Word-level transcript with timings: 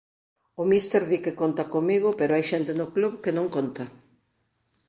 O 0.61 0.63
míster 0.71 1.03
di 1.11 1.17
que 1.23 1.37
conta 1.41 1.63
comigo 1.75 2.09
pero 2.19 2.31
hai 2.35 2.43
xente 2.51 2.71
no 2.75 2.87
club 2.95 3.13
que 3.23 3.35
non 3.37 3.47
conta. 3.55 3.83